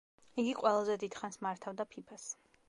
[0.43, 2.27] იგი ყველაზე დიდხანს მართავდა ფიფას.